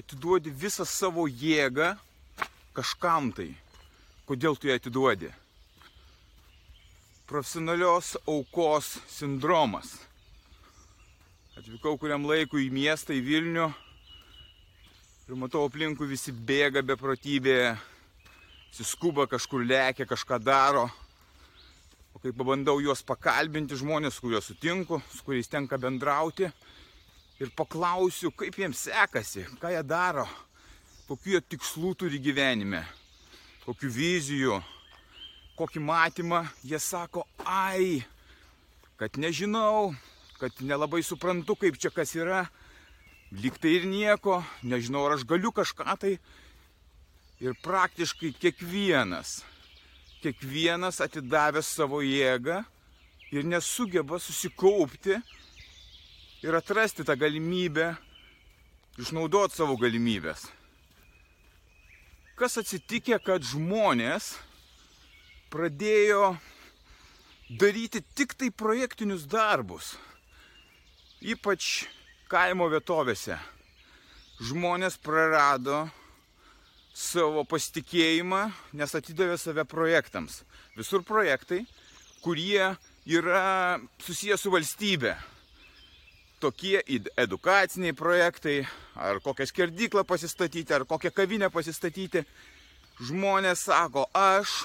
[0.00, 1.92] atiduodi visą savo jėgą
[2.76, 3.52] kažkam tai?
[4.28, 5.30] Kodėl tu ją atiduodi?
[7.30, 9.92] Profesionalios aukos sindromas.
[11.58, 13.68] Atvykau kuriam laikui į miestą, į Vilnių
[15.30, 17.76] ir matau aplinkui visi bėga beprotybė,
[18.74, 20.88] suskuba kažkur lekia, kažką daro.
[22.14, 26.48] O kai pabandau juos pakalbinti žmonės, kuriuos sutinku, su kuriais tenka bendrauti,
[27.40, 30.26] ir paklausiu, kaip jiems sekasi, ką jie daro,
[31.08, 32.82] kokiu jie tikslų turi gyvenime,
[33.64, 34.60] kokiu vizijų,
[35.56, 38.02] kokį matymą, jie sako, ai,
[39.00, 39.94] kad nežinau,
[40.40, 42.44] kad nelabai suprantu, kaip čia kas yra,
[43.32, 46.14] liktai ir nieko, nežinau, ar aš galiu kažką tai.
[47.40, 49.38] Ir praktiškai kiekvienas,
[50.20, 52.58] kiekvienas atidavęs savo jėgą
[53.32, 55.16] ir nesugeba susikaupti
[56.42, 57.94] ir atrasti tą galimybę,
[59.00, 60.46] išnaudoti savo galimybės.
[62.40, 64.32] Kas atsitikė, kad žmonės
[65.52, 66.32] pradėjo
[67.60, 69.96] daryti tik tai projektinius darbus,
[71.20, 71.84] ypač
[72.32, 73.36] kaimo vietovėse.
[74.40, 75.82] Žmonės prarado
[76.96, 80.38] savo pasitikėjimą, nes atidavė save projektams.
[80.78, 81.66] Visur projektai,
[82.24, 82.70] kurie
[83.04, 85.12] yra susijęs su valstybe
[86.40, 86.80] tokie
[87.20, 88.64] edukaciniai projektai,
[88.96, 92.24] ar kokią skerdyklą pasistatyti, ar kokią kavinę pasistatyti.
[93.00, 94.64] Žmonės sako, aš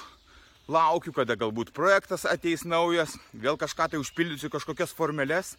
[0.68, 5.54] laukiu, kada galbūt projektas ateis naujas, vėl kažką tai užpildysiu kažkokias formeles.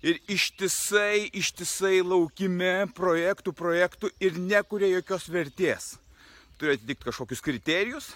[0.00, 5.90] Ir ištisai, ištisai laukime projektų, projektų ir nekuria jokios vertės.
[6.56, 8.14] Turi atitikti kažkokius kriterijus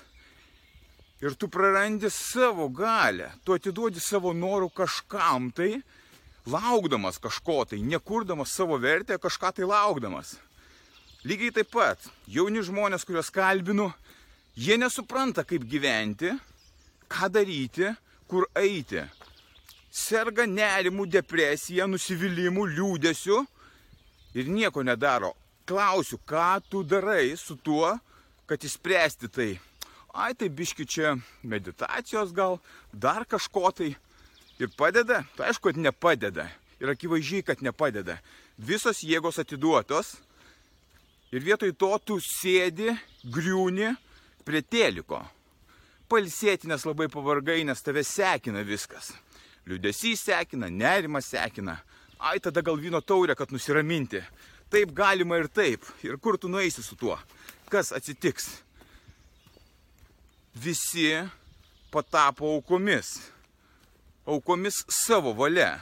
[1.25, 5.83] ir tu prarandi savo galę, tu atiduodi savo norų kažkam tai,
[6.47, 10.37] laukdamas kažko tai, nekurdamas savo vertę, kažką tai laukdamas.
[11.25, 13.89] Lygiai taip pat, jauni žmonės, kuriuos kalbinu,
[14.57, 16.35] jie nesupranta, kaip gyventi,
[17.09, 17.95] ką daryti,
[18.29, 19.07] kur eiti.
[19.95, 23.41] Serga nerimų, depresija, nusivylimų, liūdėsiu
[24.35, 25.33] ir nieko nedaro.
[25.65, 27.95] Klausiu, ką tu darai su tuo,
[28.45, 29.53] kad įspręsti tai.
[30.13, 32.59] Ai, tai biški čia meditacijos gal,
[32.93, 33.95] dar kažko tai.
[34.59, 35.25] Ir padeda?
[35.37, 36.47] Tai aišku, kad nepadeda.
[36.83, 38.19] Ir akivaizdžiai, kad nepadeda.
[38.59, 40.15] Visos jėgos atiduotos.
[41.35, 42.93] Ir vietoj to tu sėdi,
[43.27, 43.91] griūni
[44.47, 45.19] prie teliko.
[46.11, 49.11] Palsėti, nes labai pavargai, nes tave sekina viskas.
[49.67, 51.81] Liudesys sekina, nerimas sekina.
[52.21, 54.23] Ai, tada gal vyno taurę, kad nusiraminti.
[54.71, 55.83] Taip galima ir taip.
[56.07, 57.17] Ir kur tu nueisi su tuo?
[57.73, 58.53] Kas atsitiks?
[60.55, 61.09] Visi
[61.91, 63.17] patapo aukomis
[64.27, 65.81] aukomis savo valia,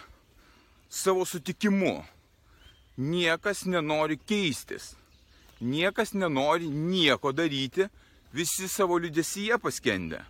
[0.91, 2.03] savo sutikimu.
[2.97, 4.93] Niekas nenori keistis,
[5.61, 7.87] niekas nenori nieko daryti,
[8.33, 10.21] visi savo liudesyje paskendę.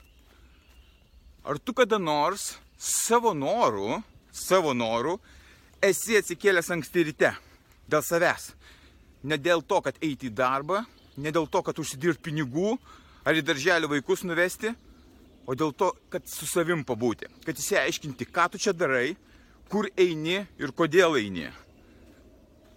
[1.45, 5.17] Ar tu kada nors savo norų, savo norų
[5.83, 7.33] esi atsikėlęs anksti ryte
[7.91, 8.53] dėl savęs?
[9.27, 10.85] Ne dėl to, kad eiti į darbą,
[11.17, 12.77] ne dėl to, kad užsidirbti pinigų
[13.27, 14.71] ar į darželį vaikus nuvesti,
[15.47, 19.13] o dėl to, kad su savim pabūti, kad įsiaiškinti, ką tu čia darai,
[19.73, 21.49] kur eini ir kodėl eini.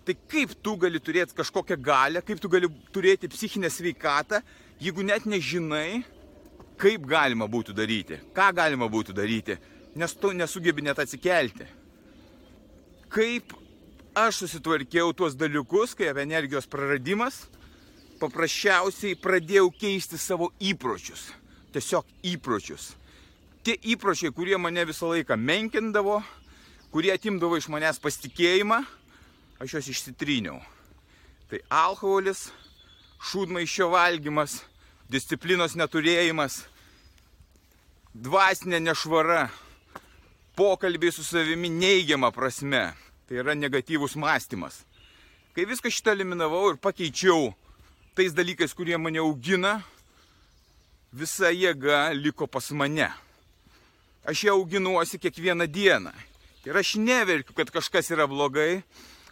[0.05, 4.41] Tai kaip tu gali turėti kažkokią galę, kaip tu gali turėti psichinę sveikatą,
[4.81, 6.03] jeigu net nežinai,
[6.81, 9.57] kaip galima būtų daryti, ką galima būtų daryti,
[9.97, 11.67] nes tu nesugebi net atsikelti.
[13.09, 13.55] Kaip
[14.17, 17.45] aš susitvarkiau tuos dalykus, kai energijos praradimas,
[18.19, 21.31] paprasčiausiai pradėjau keisti savo įpročius
[21.75, 22.93] tiesiog įpročius.
[23.66, 26.22] Tie įpročiai, kurie mane visą laiką menkindavo,
[26.93, 28.83] kurie atimdavo iš manęs pasitikėjimą,
[29.59, 30.61] aš juos išsitryniau.
[31.49, 32.47] Tai alkoholis,
[33.25, 34.61] šūdmaišio valgymas,
[35.11, 36.61] disciplinos neturėjimas,
[38.16, 39.49] dvasinė nešvara,
[40.55, 42.93] pokalbiai su savimi neigiama prasme.
[43.25, 44.83] Tai yra negatyvus mąstymas.
[45.55, 47.49] Kai viską šitą eliminavau ir pakeičiau
[48.16, 49.79] tais dalykais, kurie mane augina,
[51.16, 53.08] visa jėga liko pas mane.
[54.28, 56.12] Aš ją auginuosi kiekvieną dieną.
[56.66, 58.84] Ir aš neverkiu, kad kažkas yra blogai.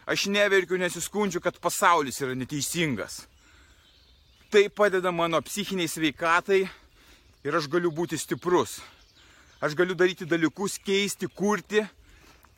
[0.06, 3.24] Aš neverkiu, nesiskundžiu, kad pasaulis yra neteisingas.
[4.50, 6.62] Tai padeda mano psichiniai sveikatai
[7.44, 8.78] ir aš galiu būti stiprus.
[9.60, 11.82] Aš galiu daryti dalykus, keisti, kurti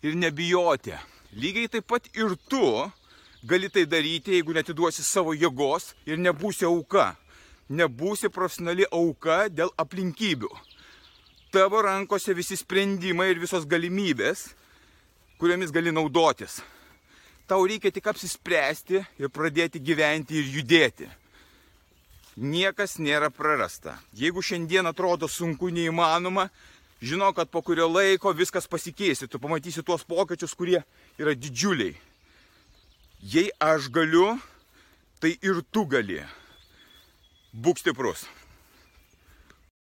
[0.02, 0.94] ir nebijoti.
[1.38, 2.66] Lygiai taip pat ir tu
[3.46, 7.14] gali tai daryti, jeigu netiduosi savo jėgos ir nebūsi auka.
[7.70, 10.52] Nebūsi profesionali auka dėl aplinkybių.
[11.50, 14.48] Tavo rankose visi sprendimai ir visos galimybės,
[15.40, 16.60] kuriomis gali naudotis
[17.46, 21.06] tau reikia tik apsispręsti ir pradėti gyventi ir judėti.
[22.36, 23.96] Niekas nėra prarasta.
[24.12, 26.50] Jeigu šiandien atrodo sunku, neįmanoma,
[27.00, 30.82] žinau, kad po kurio laiko viskas pasikeis ir tu pamatysi tuos pokyčius, kurie
[31.16, 31.94] yra didžiuliai.
[33.22, 34.34] Jei aš galiu,
[35.22, 36.20] tai ir tu gali.
[37.56, 38.26] Būk stiprus.